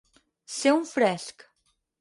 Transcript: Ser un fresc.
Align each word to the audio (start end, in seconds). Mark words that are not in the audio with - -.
Ser 0.53 0.73
un 0.79 0.89
fresc. 0.95 1.49